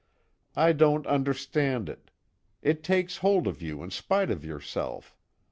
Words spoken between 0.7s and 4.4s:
don't understand it: it takes hold of you in spite